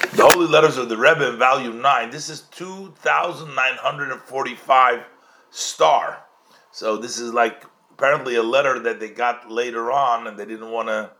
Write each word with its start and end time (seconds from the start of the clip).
The 0.00 0.28
Holy 0.28 0.46
Letters 0.46 0.76
of 0.76 0.88
the 0.88 0.96
Rebbe 0.96 1.28
in 1.28 1.38
volume 1.38 1.80
9. 1.80 2.10
This 2.10 2.28
is 2.28 2.42
2,945 2.52 5.04
star. 5.50 6.24
So 6.72 6.96
this 6.96 7.18
is 7.18 7.32
like 7.32 7.64
apparently 7.92 8.36
a 8.36 8.42
letter 8.42 8.78
that 8.80 8.98
they 8.98 9.10
got 9.10 9.50
later 9.50 9.92
on 9.92 10.26
and 10.26 10.38
they 10.38 10.46
didn't 10.46 10.70
want 10.70 10.88
to 10.88 11.10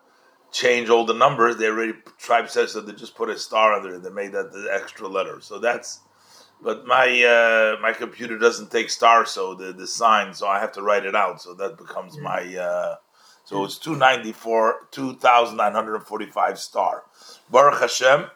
change 0.51 0.88
all 0.88 1.04
the 1.04 1.14
numbers. 1.14 1.56
They 1.56 1.66
already, 1.66 1.95
tribe 2.19 2.48
says 2.48 2.72
that 2.74 2.87
they 2.87 2.93
just 2.93 3.14
put 3.14 3.29
a 3.29 3.38
star 3.38 3.74
under 3.74 3.95
it. 3.95 4.03
They 4.03 4.11
made 4.11 4.32
that 4.32 4.53
the 4.53 4.69
extra 4.73 5.09
letter. 5.09 5.41
So 5.41 5.59
that's, 5.59 6.01
but 6.62 6.87
my 6.87 7.23
uh, 7.23 7.81
my 7.81 7.93
computer 7.93 8.39
doesn't 8.39 8.71
take 8.71 8.91
star, 8.91 9.25
so 9.25 9.55
the, 9.55 9.73
the 9.73 9.87
sign, 9.87 10.35
so 10.35 10.47
I 10.47 10.61
have 10.61 10.73
to 10.73 10.83
write 10.83 11.07
it 11.07 11.15
out. 11.15 11.41
So 11.41 11.55
that 11.55 11.79
becomes 11.79 12.19
my, 12.19 12.57
uh, 12.57 12.97
so 13.45 13.65
it's 13.65 13.79
294, 13.79 14.89
2,945 14.91 16.59
star. 16.59 17.05
Baruch 17.51 17.81
Hashem. 17.81 18.27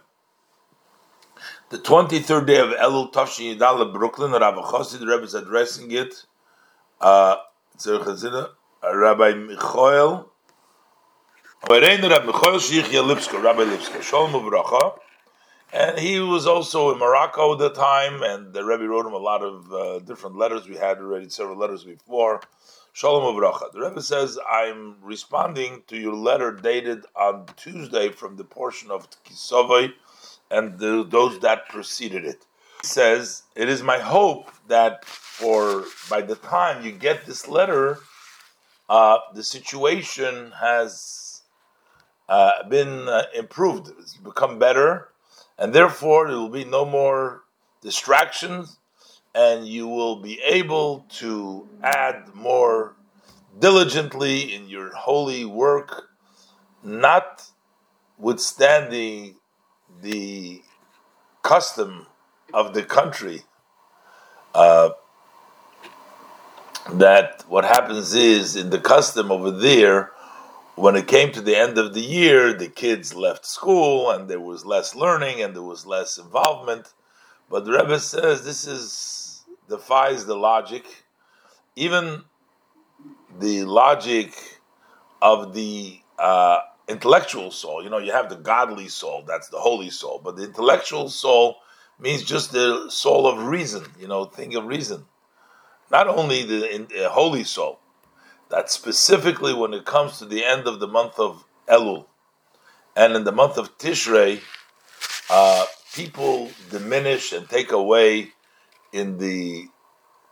The 1.71 1.79
23rd 1.79 2.47
day 2.47 2.59
of 2.59 2.69
Elul 2.69 3.11
Tafshin 3.11 3.57
Yidal 3.57 3.91
Brooklyn, 3.91 4.33
Rabbi 4.33 4.61
Chassid 4.61 5.01
Rebbe 5.01 5.23
is 5.23 5.33
addressing 5.33 5.91
it. 5.93 6.27
Uh, 7.01 7.37
Rabbi 7.87 9.33
Michael, 9.33 10.31
Rabbi 11.69 11.97
Michael 11.97 12.59
Shichya 12.59 13.03
Lipsker, 13.03 13.43
Rabbi 13.43 13.63
Lipsker, 13.63 14.03
Shalom 14.03 14.33
Uvracha. 14.33 14.99
And 15.73 15.99
he 15.99 16.21
was 16.21 16.47
also 16.47 16.93
in 16.93 16.99
Morocco 16.99 17.55
at 17.55 17.59
the 17.59 17.71
time, 17.71 18.23
and 18.23 18.53
the 18.53 18.63
Rebbe 18.63 18.87
wrote 18.87 19.07
him 19.07 19.15
a 19.15 19.17
lot 19.17 19.43
of 19.43 19.73
uh, 19.73 19.99
different 20.01 20.37
letters. 20.37 20.69
We 20.69 20.77
had 20.77 20.99
already 20.99 21.31
several 21.31 21.57
letters 21.57 21.83
before. 21.85 22.43
Shalom 22.93 23.35
Uvracha. 23.35 23.73
The 23.73 23.81
Rebbe 23.81 24.03
says, 24.03 24.39
I'm 24.49 24.97
responding 25.03 25.83
to 25.87 25.97
your 25.97 26.15
letter 26.15 26.53
dated 26.53 27.07
on 27.17 27.47
Tuesday 27.57 28.11
from 28.11 28.37
the 28.37 28.45
portion 28.45 28.91
of 28.91 29.09
Kisovai 29.25 29.95
and 30.51 30.79
the, 30.79 31.05
those 31.09 31.41
that 31.41 31.69
preceded 31.69 32.25
it. 32.25 32.47
He 32.83 32.87
says, 32.87 33.43
It 33.57 33.69
is 33.69 33.83
my 33.83 33.99
hope 33.99 34.51
that 34.69 35.05
for 35.05 35.85
by 36.09 36.23
the 36.23 36.37
time 36.37 36.85
you 36.85 36.93
get 36.93 37.27
this 37.27 37.49
letter, 37.49 37.99
uh, 38.89 39.19
the 39.35 39.43
situation 39.43 40.53
has 40.61 41.43
uh, 42.29 42.67
been 42.69 43.09
uh, 43.09 43.25
improved, 43.37 43.91
it's 43.99 44.17
become 44.17 44.59
better, 44.59 45.09
and 45.59 45.73
therefore 45.73 46.29
there 46.29 46.37
will 46.37 46.49
be 46.49 46.65
no 46.65 46.85
more 46.85 47.43
distractions, 47.83 48.79
and 49.35 49.67
you 49.67 49.89
will 49.89 50.17
be 50.17 50.41
able 50.43 51.07
to 51.09 51.69
add 51.83 52.35
more 52.35 52.97
diligently 53.59 54.55
in 54.55 54.69
your 54.69 54.95
holy 54.95 55.45
work, 55.45 56.09
notwithstanding 56.83 59.37
the 60.03 60.63
custom 61.43 62.07
of 62.53 62.75
the 62.75 62.83
country 62.83 63.43
uh, 64.55 64.91
that 66.93 67.45
what 67.49 67.65
happens 67.65 68.15
is 68.15 68.57
in 68.57 68.71
the 68.71 68.81
custom 68.81 69.33
over 69.33 69.51
there 69.51 70.13
when 70.77 70.97
it 70.97 71.07
came 71.07 71.33
to 71.33 71.41
the 71.41 71.57
end 71.57 71.79
of 71.79 71.95
the 71.95 72.01
year 72.01 72.53
the 72.53 72.69
kids 72.69 73.15
left 73.15 73.47
school 73.47 74.11
and 74.11 74.29
there 74.29 74.41
was 74.41 74.65
less 74.65 74.95
learning 74.95 75.41
and 75.41 75.55
there 75.55 75.63
was 75.63 75.87
less 75.87 76.19
involvement. 76.19 76.93
But 77.51 77.65
the 77.65 77.73
rebbe 77.73 78.01
says 78.01 78.45
this 78.45 78.67
is 78.67 79.43
defies 79.69 80.27
the 80.27 80.37
logic. 80.37 80.85
Even 81.77 82.23
the 83.39 83.65
logic 83.65 84.35
of 85.21 85.55
the 85.55 86.01
uh, 86.19 86.59
intellectual 86.89 87.51
soul. 87.51 87.83
You 87.83 87.91
know, 87.91 87.99
you 87.99 88.13
have 88.13 88.29
the 88.29 88.37
godly 88.37 88.89
soul, 88.89 89.25
that's 89.27 89.49
the 89.49 89.59
holy 89.59 89.91
soul, 89.91 90.21
but 90.23 90.37
the 90.37 90.45
intellectual 90.45 91.09
soul 91.09 91.57
means 91.99 92.23
just 92.23 92.53
the 92.53 92.91
soul 92.91 93.27
of 93.27 93.47
reason, 93.47 93.85
you 93.99 94.09
know, 94.09 94.25
thing 94.25 94.55
of 94.57 94.67
reason. 94.67 95.05
Not 95.91 96.09
only 96.09 96.43
the 96.43 96.75
in, 96.75 96.89
uh, 96.99 97.09
holy 97.11 97.45
soul, 97.45 97.79
that 98.51 98.71
specifically 98.71 99.55
when 99.55 99.73
it 99.73 99.85
comes 99.85 100.19
to 100.19 100.27
the 100.27 100.45
end 100.45 100.67
of 100.67 100.81
the 100.81 100.89
month 100.89 101.19
of 101.19 101.45
Elul 101.69 102.07
and 102.97 103.15
in 103.15 103.25
the 103.25 103.33
month 103.33 103.59
of 103.59 103.79
Tishrei, 103.79 104.41
uh, 105.31 105.67
people 105.95 106.51
diminish 106.71 107.33
and 107.33 107.49
take 107.49 107.73
away 107.73 108.33
in 108.93 109.19
the 109.19 109.69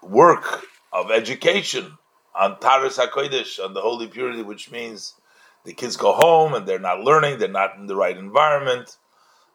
work 0.02 0.66
of 0.92 1.10
education 1.10 1.96
on 2.34 2.56
Taharas 2.56 2.98
HaKodesh, 2.98 3.62
on 3.62 3.74
the 3.74 3.80
holy 3.80 4.06
purity, 4.06 4.42
which 4.42 4.70
means 4.70 5.14
the 5.64 5.72
kids 5.72 5.96
go 5.96 6.12
home 6.12 6.54
and 6.54 6.66
they're 6.66 6.78
not 6.78 7.00
learning, 7.00 7.38
they're 7.38 7.48
not 7.48 7.76
in 7.76 7.86
the 7.86 7.96
right 7.96 8.16
environment. 8.16 8.96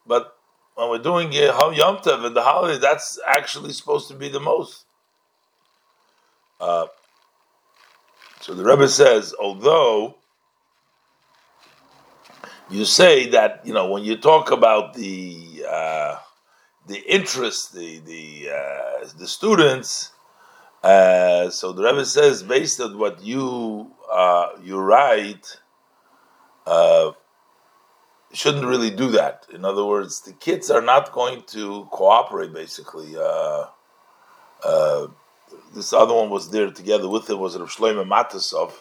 But 0.05 0.37
when 0.75 0.89
we're 0.89 0.99
doing 0.99 1.31
Yom 1.33 1.97
Tov 1.97 2.25
and 2.25 2.35
the 2.35 2.43
holiday, 2.43 2.79
that's 2.79 3.19
actually 3.27 3.73
supposed 3.73 4.07
to 4.09 4.13
be 4.13 4.29
the 4.29 4.39
most. 4.39 4.85
Uh, 6.59 6.87
so 8.41 8.53
the 8.53 8.63
Rebbe 8.63 8.87
says, 8.87 9.33
although 9.39 10.15
you 12.69 12.85
say 12.85 13.29
that 13.29 13.61
you 13.65 13.73
know 13.73 13.89
when 13.89 14.03
you 14.03 14.17
talk 14.17 14.51
about 14.51 14.93
the 14.93 15.65
uh, 15.69 16.17
the 16.87 16.99
interest, 17.11 17.73
the 17.73 17.99
the 17.99 18.49
uh, 18.49 19.07
the 19.17 19.27
students, 19.27 20.11
uh, 20.83 21.49
so 21.49 21.71
the 21.73 21.83
Rebbe 21.83 22.05
says 22.05 22.43
based 22.43 22.79
on 22.79 22.97
what 22.97 23.21
you 23.21 23.91
uh, 24.11 24.49
you 24.63 24.77
write 24.79 25.59
uh, 26.67 27.13
shouldn't 28.33 28.65
really 28.65 28.91
do 28.91 29.09
that. 29.11 29.45
In 29.53 29.63
other 29.63 29.85
words, 29.85 30.21
the 30.21 30.33
kids 30.33 30.69
are 30.69 30.81
not 30.81 31.11
going 31.11 31.43
to 31.47 31.87
cooperate. 31.91 32.53
Basically, 32.53 33.15
uh, 33.15 33.65
uh, 34.63 35.07
this 35.73 35.93
other 35.93 36.13
one 36.13 36.29
was 36.29 36.51
there 36.51 36.69
together 36.71 37.07
with 37.07 37.29
him 37.29 37.39
was 37.39 37.57
Rav 37.57 37.69
Shlomo 37.69 38.05
Matusof. 38.05 38.73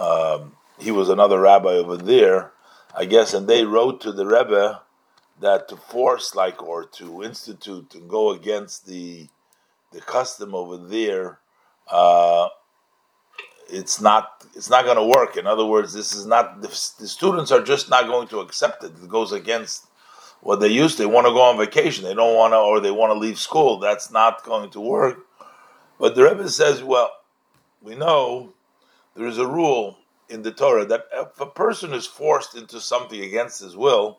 Um, 0.00 0.56
he 0.78 0.90
was 0.90 1.08
another 1.08 1.40
rabbi 1.40 1.70
over 1.70 1.96
there, 1.96 2.52
I 2.96 3.04
guess, 3.04 3.34
and 3.34 3.48
they 3.48 3.64
wrote 3.64 4.00
to 4.02 4.12
the 4.12 4.26
Rebbe 4.26 4.82
that 5.40 5.68
to 5.68 5.76
force, 5.76 6.34
like, 6.34 6.62
or 6.62 6.84
to 6.84 7.22
institute 7.22 7.94
and 7.94 8.08
go 8.08 8.30
against 8.30 8.86
the 8.86 9.28
the 9.92 10.00
custom 10.00 10.54
over 10.54 10.76
there. 10.76 11.38
Uh, 11.88 12.48
it's 13.68 14.00
not 14.00 14.44
it's 14.54 14.70
not 14.70 14.84
going 14.84 14.96
to 14.96 15.18
work. 15.18 15.36
In 15.36 15.46
other 15.46 15.64
words, 15.64 15.92
this 15.92 16.14
is 16.14 16.26
not 16.26 16.62
the, 16.62 16.68
the, 16.68 17.08
students 17.08 17.50
are 17.50 17.62
just 17.62 17.90
not 17.90 18.06
going 18.06 18.28
to 18.28 18.40
accept 18.40 18.84
it. 18.84 18.92
It 19.02 19.08
goes 19.08 19.32
against 19.32 19.86
what 20.40 20.60
they 20.60 20.68
used. 20.68 20.98
They 20.98 21.06
want 21.06 21.26
to 21.26 21.32
go 21.32 21.42
on 21.42 21.58
vacation. 21.58 22.04
They 22.04 22.14
don't 22.14 22.36
want 22.36 22.52
to, 22.52 22.58
or 22.58 22.80
they 22.80 22.90
want 22.90 23.12
to 23.12 23.18
leave 23.18 23.38
school. 23.38 23.78
That's 23.78 24.10
not 24.10 24.44
going 24.44 24.70
to 24.70 24.80
work. 24.80 25.18
But 25.98 26.14
the 26.14 26.24
Rebbe 26.24 26.48
says, 26.48 26.82
well, 26.82 27.10
we 27.82 27.94
know 27.94 28.54
there 29.16 29.26
is 29.26 29.38
a 29.38 29.46
rule 29.46 29.98
in 30.28 30.42
the 30.42 30.52
Torah 30.52 30.84
that 30.86 31.06
if 31.12 31.40
a 31.40 31.46
person 31.46 31.92
is 31.92 32.06
forced 32.06 32.56
into 32.56 32.80
something 32.80 33.20
against 33.20 33.60
his 33.60 33.76
will, 33.76 34.18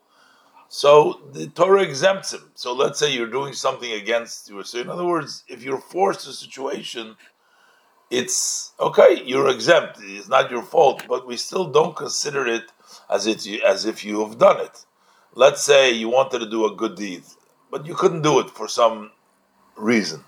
so 0.68 1.20
the 1.32 1.46
Torah 1.46 1.82
exempts 1.82 2.32
him. 2.32 2.50
So 2.54 2.72
let's 2.72 2.98
say 2.98 3.12
you're 3.12 3.30
doing 3.30 3.52
something 3.52 3.92
against 3.92 4.48
you. 4.48 4.62
So 4.64 4.78
in 4.78 4.90
other 4.90 5.04
words, 5.04 5.44
if 5.48 5.62
you're 5.62 5.80
forced 5.80 6.22
to 6.24 6.30
a 6.30 6.32
situation 6.32 7.16
it's 8.10 8.72
okay, 8.78 9.22
you're 9.24 9.48
exempt. 9.48 9.98
It's 10.00 10.28
not 10.28 10.50
your 10.50 10.62
fault, 10.62 11.04
but 11.08 11.26
we 11.26 11.36
still 11.36 11.66
don't 11.66 11.96
consider 11.96 12.46
it 12.46 12.64
as 13.10 13.26
it 13.26 13.46
as 13.62 13.84
if 13.84 14.04
you 14.04 14.26
have 14.26 14.38
done 14.38 14.60
it. 14.60 14.84
Let's 15.34 15.64
say 15.64 15.92
you 15.92 16.08
wanted 16.08 16.38
to 16.40 16.48
do 16.48 16.66
a 16.66 16.74
good 16.74 16.96
deed, 16.96 17.24
but 17.70 17.84
you 17.86 17.94
couldn't 17.94 18.22
do 18.22 18.38
it 18.40 18.50
for 18.50 18.68
some 18.68 19.10
reason. 19.76 20.24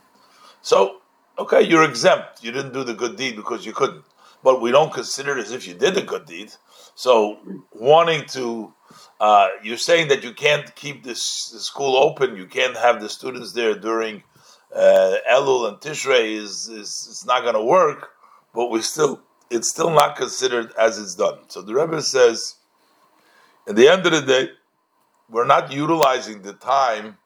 So, 0.60 0.98
okay, 1.38 1.62
you're 1.62 1.84
exempt. 1.84 2.42
You 2.42 2.52
didn't 2.52 2.72
do 2.72 2.84
the 2.84 2.94
good 2.94 3.16
deed 3.16 3.36
because 3.36 3.64
you 3.64 3.72
couldn't. 3.72 4.04
But 4.42 4.60
we 4.60 4.70
don't 4.70 4.92
consider 4.92 5.36
it 5.36 5.46
as 5.46 5.52
if 5.52 5.66
you 5.66 5.74
did 5.74 5.96
a 5.96 6.02
good 6.02 6.26
deed. 6.26 6.52
So, 6.94 7.38
wanting 7.72 8.26
to, 8.26 8.72
uh, 9.20 9.48
you're 9.62 9.78
saying 9.78 10.08
that 10.08 10.22
you 10.22 10.32
can't 10.32 10.74
keep 10.76 11.04
this, 11.04 11.50
this 11.50 11.64
school 11.64 11.96
open. 11.96 12.36
You 12.36 12.46
can't 12.46 12.76
have 12.76 13.00
the 13.00 13.08
students 13.08 13.52
there 13.52 13.74
during 13.74 14.22
uh, 14.74 15.14
Elul 15.30 15.68
and 15.68 15.78
Tishrei 15.78 16.34
is, 16.36 16.68
is 16.68 17.06
it's 17.10 17.26
not 17.26 17.42
going 17.42 17.54
to 17.54 17.64
work, 17.64 18.10
but 18.54 18.70
we 18.70 18.82
still 18.82 19.22
it's 19.50 19.70
still 19.70 19.90
not 19.90 20.16
considered 20.16 20.72
as 20.78 20.98
it's 20.98 21.14
done. 21.14 21.38
So 21.48 21.62
the 21.62 21.74
Rebbe 21.74 22.02
says, 22.02 22.56
at 23.66 23.76
the 23.76 23.88
end 23.88 24.04
of 24.04 24.12
the 24.12 24.20
day, 24.20 24.50
we're 25.30 25.46
not 25.46 25.72
utilizing 25.72 26.42
the 26.42 26.52
time 26.52 27.16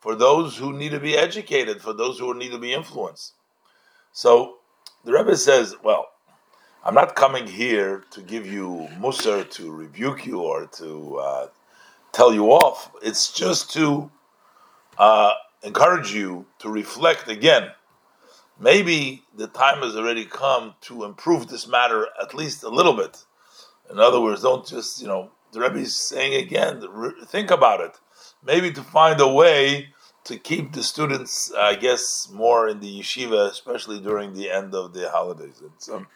for 0.00 0.14
those 0.14 0.56
who 0.56 0.72
need 0.72 0.90
to 0.90 1.00
be 1.00 1.16
educated, 1.16 1.80
for 1.80 1.92
those 1.92 2.18
who 2.18 2.34
need 2.34 2.52
to 2.52 2.58
be 2.58 2.72
influenced. 2.72 3.34
So 4.12 4.58
the 5.04 5.12
Rebbe 5.12 5.36
says, 5.36 5.74
well, 5.82 6.08
I'm 6.84 6.94
not 6.94 7.14
coming 7.14 7.46
here 7.46 8.04
to 8.10 8.22
give 8.22 8.46
you 8.46 8.88
musar, 8.98 9.48
to 9.50 9.70
rebuke 9.70 10.26
you, 10.26 10.40
or 10.40 10.66
to 10.66 11.16
uh, 11.16 11.46
tell 12.12 12.32
you 12.32 12.46
off. 12.46 12.90
It's 13.02 13.32
just 13.32 13.70
to 13.74 14.10
uh, 14.96 15.32
encourage 15.62 16.12
you 16.12 16.46
to 16.58 16.68
reflect 16.68 17.28
again. 17.28 17.70
Maybe 18.58 19.22
the 19.34 19.46
time 19.46 19.80
has 19.82 19.96
already 19.96 20.24
come 20.24 20.74
to 20.82 21.04
improve 21.04 21.48
this 21.48 21.66
matter 21.66 22.08
at 22.20 22.34
least 22.34 22.62
a 22.62 22.68
little 22.68 22.94
bit. 22.94 23.24
In 23.90 23.98
other 23.98 24.20
words, 24.20 24.42
don't 24.42 24.66
just, 24.66 25.00
you 25.00 25.08
know, 25.08 25.30
the 25.52 25.60
Rebbe 25.60 25.78
is 25.78 25.96
saying 25.96 26.34
again, 26.34 26.82
think 27.26 27.50
about 27.50 27.80
it. 27.80 27.98
maybe 28.44 28.70
to 28.72 28.82
find 28.82 29.20
a 29.20 29.28
way 29.28 29.88
to 30.24 30.36
keep 30.38 30.72
the 30.72 30.82
students, 30.82 31.52
I 31.52 31.74
guess, 31.74 32.28
more 32.32 32.68
in 32.68 32.80
the 32.80 33.00
yeshiva, 33.00 33.50
especially 33.50 34.00
during 34.00 34.34
the 34.34 34.50
end 34.50 34.74
of 34.74 34.92
the 34.92 35.10
holidays. 35.10 35.60
And 35.60 35.72
so, 35.78 36.06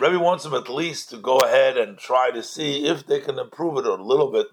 Rebbe 0.00 0.18
wants 0.18 0.44
them 0.44 0.54
at 0.54 0.68
least 0.68 1.10
to 1.10 1.16
go 1.16 1.38
ahead 1.38 1.76
and 1.76 1.98
try 1.98 2.30
to 2.30 2.42
see 2.42 2.86
if 2.86 3.06
they 3.06 3.20
can 3.20 3.38
improve 3.38 3.78
it 3.78 3.86
a 3.86 3.94
little 3.94 4.30
bit, 4.30 4.48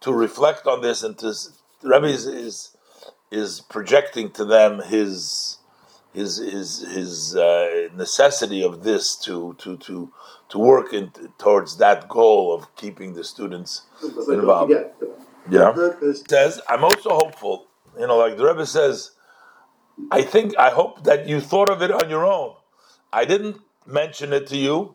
to 0.00 0.12
reflect 0.12 0.66
on 0.66 0.82
this, 0.82 1.02
and 1.02 1.16
to 1.18 1.32
Rebbe 1.82 2.06
is 2.06 2.26
is, 2.26 2.76
is 3.32 3.62
projecting 3.62 4.30
to 4.30 4.44
them 4.44 4.80
his 4.82 5.58
his 6.12 6.36
his 6.36 6.86
his 6.92 7.34
uh, 7.34 7.88
necessity 7.96 8.62
of 8.62 8.84
this 8.84 9.16
to 9.16 9.54
to 9.58 9.76
to 9.78 10.12
to 10.50 10.58
work 10.58 10.92
in, 10.92 11.10
towards 11.38 11.78
that 11.78 12.08
goal 12.08 12.52
of 12.54 12.74
keeping 12.76 13.14
the 13.14 13.24
students 13.24 13.82
involved. 14.28 14.70
Yeah, 15.50 15.72
says 16.28 16.60
I'm 16.68 16.84
also 16.84 17.10
hopeful. 17.10 17.66
You 17.98 18.06
know, 18.06 18.18
like 18.18 18.36
the 18.36 18.44
Rebbe 18.44 18.66
says, 18.66 19.12
I 20.10 20.22
think 20.22 20.56
I 20.58 20.70
hope 20.70 21.04
that 21.04 21.26
you 21.26 21.40
thought 21.40 21.70
of 21.70 21.82
it 21.82 21.90
on 21.90 22.08
your 22.10 22.24
own. 22.24 22.54
I 23.12 23.24
didn't 23.24 23.56
mention 23.86 24.32
it 24.32 24.46
to 24.48 24.56
you, 24.56 24.94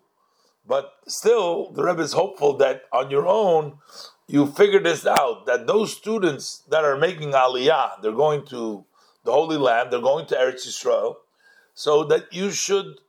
but 0.68 0.94
still, 1.08 1.72
the 1.72 1.84
Rebbe 1.84 2.02
is 2.02 2.14
hopeful 2.14 2.58
that 2.58 2.84
on 2.94 3.12
your 3.12 3.28
own 3.28 3.80
you 4.28 4.46
figure 4.46 4.82
this 4.82 5.06
out. 5.06 5.46
That 5.46 5.68
those 5.68 5.96
students 5.96 6.64
that 6.70 6.84
are 6.84 6.98
making 6.98 7.32
Aliyah, 7.32 8.02
they're 8.02 8.12
going 8.12 8.46
to 8.48 8.86
the 9.24 9.32
Holy 9.32 9.58
Land, 9.58 9.92
they're 9.92 10.00
going 10.00 10.26
to 10.28 10.36
Eretz 10.36 10.68
Yisrael, 10.68 11.16
so 11.74 12.04
that 12.06 12.34
you 12.34 12.52
should 12.52 13.00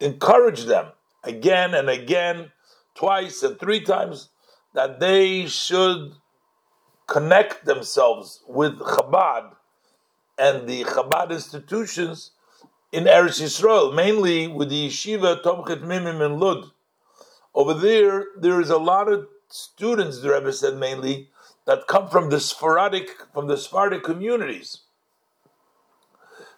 encourage 0.00 0.64
them 0.64 0.86
again 1.24 1.74
and 1.74 1.88
again, 1.88 2.50
twice 2.94 3.42
and 3.42 3.58
three 3.58 3.80
times, 3.80 4.28
that 4.74 5.00
they 5.00 5.46
should 5.46 6.12
connect 7.06 7.64
themselves 7.64 8.42
with 8.48 8.78
Chabad 8.78 9.52
and 10.38 10.68
the 10.68 10.84
Chabad 10.84 11.30
institutions 11.30 12.32
in 12.90 13.04
Eretz 13.04 13.40
Yisrael, 13.40 13.94
mainly 13.94 14.48
with 14.48 14.68
the 14.68 14.88
Yeshiva 14.88 15.42
Tomchei 15.42 15.82
Temimim 15.82 16.24
in 16.24 16.38
Lud. 16.38 16.70
Over 17.54 17.74
there, 17.74 18.26
there 18.38 18.60
is 18.60 18.70
a 18.70 18.78
lot 18.78 19.10
of 19.12 19.26
students, 19.52 20.20
the 20.20 20.32
Rebbe 20.32 20.52
said 20.52 20.76
mainly, 20.76 21.28
that 21.66 21.86
come 21.86 22.08
from 22.08 22.30
the 22.30 22.40
Sephardic, 22.40 23.10
from 23.32 23.46
the 23.46 23.56
Sephardic 23.56 24.02
communities. 24.02 24.80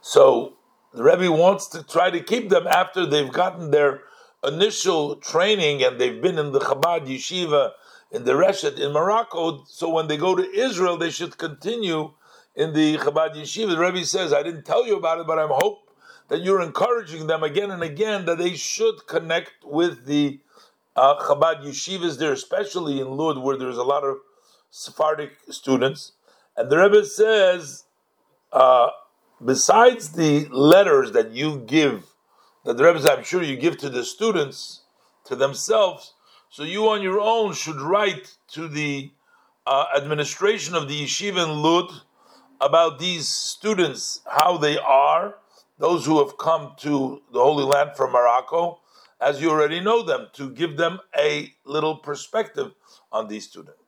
So 0.01 0.55
the 0.93 1.03
Rebbe 1.03 1.31
wants 1.31 1.67
to 1.69 1.83
try 1.83 2.11
to 2.11 2.21
keep 2.21 2.49
them 2.49 2.67
after 2.67 3.05
they've 3.05 3.33
gotten 3.33 3.71
their 3.71 4.03
initial 4.47 5.17
training 5.17 5.83
and 5.83 6.01
they've 6.01 6.21
been 6.21 6.39
in 6.39 6.53
the 6.53 6.61
Chabad 6.61 7.07
yeshiva 7.07 7.73
in 8.11 8.25
the 8.25 8.33
Reshet 8.33 8.79
in 8.79 8.93
Morocco. 8.93 9.65
So 9.67 9.89
when 9.89 10.07
they 10.07 10.17
go 10.17 10.35
to 10.35 10.43
Israel, 10.43 10.97
they 10.97 11.11
should 11.11 11.37
continue 11.37 12.13
in 12.55 12.75
the 12.75 12.99
Chabad 12.99 13.35
yeshiva. 13.35 13.71
The 13.71 13.79
Rebbe 13.79 14.05
says, 14.05 14.33
"I 14.33 14.43
didn't 14.43 14.65
tell 14.65 14.87
you 14.87 14.97
about 14.97 15.21
it, 15.21 15.27
but 15.27 15.39
I'm 15.39 15.51
hope 15.51 15.91
that 16.29 16.43
you're 16.43 16.63
encouraging 16.63 17.27
them 17.27 17.43
again 17.43 17.71
and 17.71 17.83
again 17.83 18.25
that 18.27 18.39
they 18.39 18.55
should 18.55 19.07
connect 19.07 19.65
with 19.65 20.07
the 20.07 20.41
uh, 20.97 21.19
Chabad 21.21 21.65
yeshivas 21.65 22.19
there, 22.19 22.33
especially 22.33 23.01
in 23.01 23.17
Lud, 23.17 23.39
where 23.39 23.57
there's 23.57 23.79
a 23.79 23.85
lot 23.85 24.05
of 24.05 24.19
Sephardic 24.71 25.33
students." 25.51 26.13
And 26.57 26.71
the 26.71 26.79
Rebbe 26.79 27.05
says. 27.05 27.85
Uh, 28.53 28.91
besides 29.45 30.11
the 30.11 30.47
letters 30.51 31.13
that 31.13 31.33
you 31.33 31.59
give, 31.67 32.05
that 32.65 32.77
the 32.77 32.85
Rebbe 32.85 33.11
I'm 33.11 33.25
sure 33.25 33.43
you 33.43 33.57
give 33.57 33.77
to 33.79 33.91
the 33.91 34.05
students, 34.05 34.83
to 35.27 35.37
themselves, 35.37 36.15
so 36.51 36.63
you 36.63 36.89
on 36.89 37.03
your 37.03 37.21
own 37.21 37.53
should 37.55 37.81
write 37.81 38.37
to 38.53 38.69
the 38.69 39.11
uh, 39.67 39.87
administration 39.97 40.75
of 40.75 40.89
the 40.89 41.03
yeshiva 41.03 41.45
in 41.45 41.63
Lud 41.63 41.91
about 42.61 42.99
these 42.99 43.29
students, 43.29 44.21
how 44.27 44.57
they 44.57 44.79
are, 44.79 45.37
those 45.79 46.07
who 46.07 46.25
have 46.25 46.39
come 46.39 46.75
to 46.79 47.23
the 47.33 47.41
Holy 47.41 47.65
Land 47.65 47.97
from 47.97 48.13
Morocco, 48.13 48.81
as 49.25 49.41
you 49.41 49.51
already 49.51 49.81
know 49.81 50.03
them, 50.03 50.29
to 50.35 50.51
give 50.51 50.77
them 50.77 51.01
a 51.19 51.55
little 51.65 51.97
perspective 51.97 52.73
on 53.11 53.27
these 53.29 53.49
students. 53.49 53.79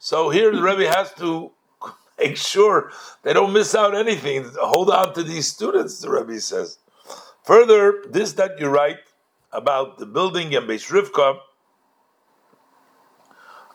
So 0.00 0.30
here 0.30 0.50
the 0.50 0.60
Rebbe 0.60 0.88
has 0.88 1.14
to 1.14 1.52
make 2.18 2.36
sure 2.36 2.90
they 3.22 3.32
don't 3.32 3.52
miss 3.52 3.74
out 3.76 3.94
anything. 3.94 4.50
Hold 4.60 4.90
on 4.90 5.14
to 5.14 5.22
these 5.22 5.46
students, 5.46 6.00
the 6.00 6.10
Rebbe 6.10 6.40
says. 6.40 6.78
Further, 7.44 8.02
this 8.08 8.32
that 8.34 8.58
you 8.58 8.68
write 8.68 8.98
about 9.52 9.98
the 9.98 10.06
building 10.06 10.54
and 10.56 10.68
Beis 10.68 10.90
Rivka. 10.90 11.38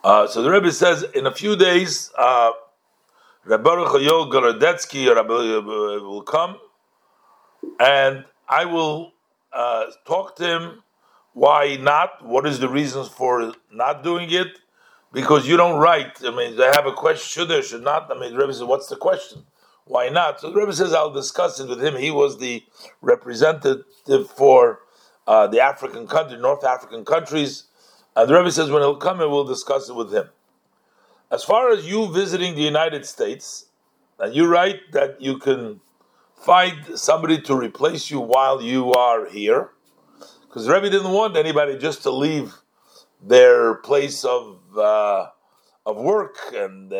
Uh, 0.04 0.28
so 0.28 0.42
the 0.42 0.52
Rebbe 0.52 0.72
says 0.72 1.04
in 1.16 1.26
a 1.26 1.34
few 1.34 1.56
days, 1.56 2.12
uh, 2.18 2.52
Rabbi 3.46 3.70
Gorodetsky 3.70 5.06
will 6.02 6.22
come, 6.22 6.58
and 7.80 8.26
I 8.50 8.66
will 8.66 9.15
uh, 9.56 9.86
talk 10.06 10.36
to 10.38 10.46
him. 10.46 10.84
Why 11.34 11.78
not? 11.78 12.26
What 12.26 12.46
is 12.46 12.60
the 12.60 12.70
reasons 12.70 13.08
for 13.08 13.54
not 13.72 14.04
doing 14.04 14.32
it? 14.32 14.60
because 15.16 15.48
you 15.48 15.56
don't 15.56 15.80
write. 15.80 16.22
I 16.26 16.36
mean, 16.36 16.58
they 16.58 16.66
have 16.66 16.86
a 16.86 16.92
question, 16.92 17.26
should 17.26 17.48
there, 17.48 17.64
should 17.64 17.84
not. 17.84 18.12
I 18.12 18.20
mean, 18.20 18.34
the 18.34 18.38
Rebbe 18.38 18.54
says, 18.54 18.66
what's 18.66 18.88
the 18.88 18.98
question? 18.98 19.46
Why 19.86 20.10
not? 20.10 20.42
So 20.42 20.52
the 20.52 20.60
Rebbe 20.60 20.74
says, 20.74 20.94
I'll 20.94 21.14
discuss 21.14 21.58
it 21.62 21.70
with 21.70 21.82
him. 21.82 21.96
He 21.96 22.12
was 22.12 22.38
the 22.38 22.64
representative 23.02 23.86
for 24.36 24.82
uh, 25.26 25.48
the 25.48 25.62
African 25.62 26.06
country, 26.06 26.38
North 26.38 26.66
African 26.66 27.06
countries. 27.06 27.64
And 28.14 28.30
the 28.30 28.36
Rebbe 28.36 28.52
says, 28.52 28.70
when 28.70 28.82
he'll 28.82 28.98
come, 28.98 29.20
we'll 29.20 29.46
discuss 29.46 29.88
it 29.88 29.96
with 29.96 30.14
him. 30.14 30.30
As 31.32 31.46
far 31.46 31.72
as 31.72 31.88
you 31.88 32.12
visiting 32.12 32.56
the 32.56 32.62
United 32.62 33.06
States, 33.06 33.68
and 34.20 34.36
you 34.36 34.48
write 34.48 34.92
that 34.92 35.22
you 35.22 35.38
can 35.38 35.80
find 36.36 36.98
somebody 37.00 37.42
to 37.42 37.56
replace 37.56 38.12
you 38.12 38.20
while 38.20 38.62
you 38.62 38.94
are 38.94 39.26
here, 39.26 39.72
because 40.42 40.68
Rebbe 40.70 40.90
didn't 40.90 41.12
want 41.12 41.36
anybody 41.36 41.78
just 41.78 42.04
to 42.04 42.12
leave 42.12 42.54
their 43.22 43.76
place 43.76 44.24
of 44.24 44.60
uh, 44.78 45.28
of 45.86 45.98
work 45.98 46.38
and 46.54 46.92
uh, 46.92 46.96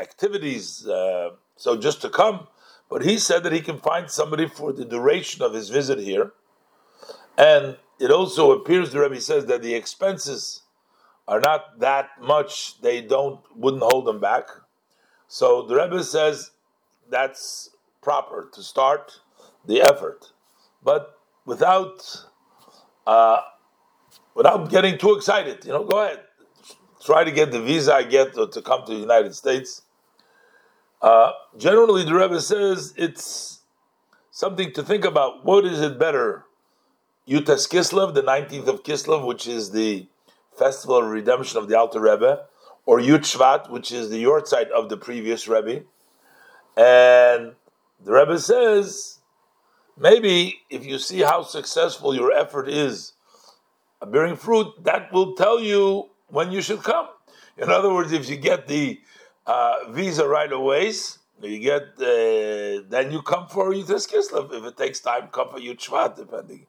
activities. 0.00 0.86
Uh, 0.86 1.30
so 1.56 1.76
just 1.76 2.00
to 2.02 2.08
come, 2.10 2.46
but 2.88 3.02
he 3.02 3.18
said 3.18 3.42
that 3.42 3.52
he 3.52 3.60
can 3.60 3.78
find 3.78 4.10
somebody 4.10 4.46
for 4.46 4.72
the 4.72 4.84
duration 4.84 5.42
of 5.42 5.52
his 5.54 5.68
visit 5.70 5.98
here, 5.98 6.32
and 7.36 7.76
it 7.98 8.10
also 8.10 8.52
appears 8.52 8.92
the 8.92 9.00
Rebbe 9.00 9.20
says 9.20 9.46
that 9.46 9.62
the 9.62 9.74
expenses 9.74 10.62
are 11.26 11.40
not 11.40 11.80
that 11.80 12.08
much; 12.20 12.80
they 12.80 13.02
don't 13.02 13.40
wouldn't 13.54 13.82
hold 13.82 14.06
them 14.06 14.20
back. 14.20 14.48
So 15.26 15.66
the 15.66 15.74
Rebbe 15.74 16.02
says 16.04 16.52
that's 17.10 17.70
proper 18.02 18.48
to 18.52 18.62
start 18.62 19.20
the 19.66 19.80
effort, 19.80 20.32
but 20.82 21.18
without 21.44 22.26
uh, 23.06 23.40
without 24.34 24.70
getting 24.70 24.98
too 24.98 25.14
excited. 25.14 25.64
You 25.64 25.72
know, 25.72 25.84
go 25.84 26.02
ahead, 26.02 26.20
try 27.04 27.24
to 27.24 27.32
get 27.32 27.50
the 27.50 27.60
visa 27.60 27.94
I 27.94 28.02
get 28.04 28.34
to, 28.34 28.48
to 28.48 28.62
come 28.62 28.84
to 28.86 28.92
the 28.92 29.00
United 29.00 29.34
States. 29.34 29.82
Uh, 31.00 31.32
generally, 31.56 32.04
the 32.04 32.14
Rebbe 32.14 32.40
says 32.40 32.92
it's 32.96 33.60
something 34.30 34.72
to 34.72 34.82
think 34.82 35.04
about. 35.04 35.44
What 35.44 35.64
is 35.64 35.80
it 35.80 35.98
better? 35.98 36.44
Yud 37.28 37.46
Tes 37.46 37.66
Kislev, 37.66 38.14
the 38.14 38.22
19th 38.22 38.68
of 38.68 38.82
Kislev, 38.82 39.26
which 39.26 39.46
is 39.46 39.70
the 39.70 40.06
festival 40.56 40.96
of 40.96 41.06
redemption 41.06 41.58
of 41.58 41.68
the 41.68 41.78
Alter 41.78 42.00
Rebbe, 42.00 42.46
or 42.86 43.00
Yud 43.00 43.20
Shvat, 43.20 43.70
which 43.70 43.92
is 43.92 44.08
the 44.10 44.22
Yortzeit 44.24 44.70
of 44.70 44.88
the 44.88 44.96
previous 44.96 45.46
Rebbe. 45.46 45.82
And 46.76 47.52
the 48.04 48.12
Rebbe 48.12 48.38
says, 48.38 49.18
maybe 49.96 50.60
if 50.70 50.86
you 50.86 50.98
see 50.98 51.20
how 51.20 51.42
successful 51.42 52.14
your 52.14 52.32
effort 52.32 52.68
is 52.68 53.12
bearing 54.06 54.36
fruit, 54.36 54.84
that 54.84 55.12
will 55.12 55.34
tell 55.34 55.60
you 55.60 56.10
when 56.28 56.52
you 56.52 56.62
should 56.62 56.82
come. 56.82 57.08
In 57.56 57.70
other 57.70 57.92
words, 57.92 58.12
if 58.12 58.28
you 58.28 58.36
get 58.36 58.68
the 58.68 59.00
uh, 59.46 59.90
visa 59.90 60.28
right 60.28 60.52
away, 60.52 60.92
you 61.42 61.58
get 61.58 61.82
uh, 61.98 62.82
then 62.88 63.10
you 63.10 63.22
come 63.22 63.46
for 63.48 63.72
Yud 63.72 63.86
Tes 63.86 64.06
Kislev. 64.06 64.52
If 64.52 64.64
it 64.64 64.76
takes 64.76 65.00
time, 65.00 65.28
come 65.32 65.48
for 65.48 65.58
Yud 65.58 65.78
Shvat, 65.78 66.16
depending. 66.16 66.66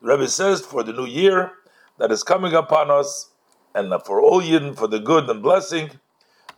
The 0.00 0.08
Rebbe 0.08 0.28
says 0.28 0.60
for 0.60 0.82
the 0.82 0.92
new 0.92 1.06
year 1.06 1.52
that 1.98 2.10
is 2.10 2.22
coming 2.22 2.54
upon 2.54 2.90
us, 2.90 3.30
and 3.74 3.92
for 4.04 4.20
all 4.20 4.42
Yidden, 4.42 4.76
for 4.76 4.88
the 4.88 4.98
good 4.98 5.28
and 5.30 5.42
blessing, 5.42 5.90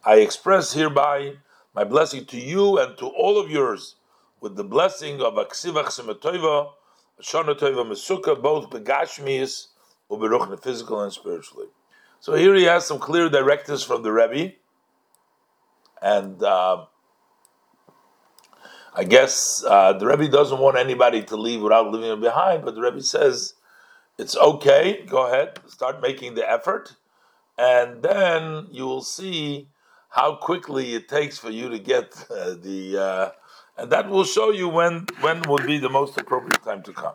I 0.04 0.16
express 0.16 0.72
hereby 0.72 1.34
my 1.74 1.84
blessing 1.84 2.24
to 2.26 2.38
you 2.38 2.78
and 2.78 2.96
to 2.98 3.06
all 3.06 3.38
of 3.38 3.50
yours, 3.50 3.96
with 4.40 4.56
the 4.56 4.64
blessing 4.64 5.20
of 5.20 5.34
Aksivach 5.34 5.86
Simatoiva, 5.86 6.70
Shana 7.20 7.58
Toiva 7.58 7.84
Mesuka, 7.84 8.40
both 8.40 8.70
Begashmias 8.70 9.68
Uberuch, 10.10 10.62
physical 10.62 11.00
and 11.02 11.12
spiritually. 11.12 11.66
So 12.20 12.34
here 12.34 12.54
he 12.54 12.64
has 12.64 12.86
some 12.86 12.98
clear 12.98 13.28
directives 13.28 13.82
from 13.82 14.02
the 14.02 14.12
Rebbe, 14.12 14.54
and 16.00 16.42
uh, 16.42 16.86
I 18.94 19.04
guess 19.04 19.64
uh, 19.66 19.94
the 19.94 20.06
Rebbe 20.06 20.28
doesn't 20.28 20.58
want 20.58 20.78
anybody 20.78 21.22
to 21.24 21.36
leave 21.36 21.60
without 21.60 21.90
leaving 21.90 22.08
them 22.10 22.20
behind, 22.20 22.64
but 22.64 22.74
the 22.74 22.80
Rebbe 22.80 23.02
says 23.02 23.54
it's 24.18 24.36
okay. 24.36 25.04
Go 25.06 25.26
ahead, 25.26 25.58
start 25.66 26.00
making 26.00 26.34
the 26.34 26.48
effort, 26.48 26.94
and 27.58 28.02
then 28.02 28.68
you 28.70 28.84
will 28.84 29.02
see 29.02 29.68
how 30.14 30.36
quickly 30.36 30.94
it 30.94 31.08
takes 31.08 31.38
for 31.38 31.50
you 31.50 31.68
to 31.70 31.78
get 31.78 32.14
uh, 32.30 32.54
the, 32.62 32.98
uh, 32.98 33.30
and 33.78 33.90
that 33.90 34.08
will 34.08 34.24
show 34.24 34.50
you 34.52 34.68
when 34.68 35.06
when 35.20 35.42
would 35.48 35.66
be 35.66 35.78
the 35.78 35.90
most 35.90 36.16
appropriate 36.18 36.62
time 36.64 36.82
to 36.84 36.92
come. 36.92 37.14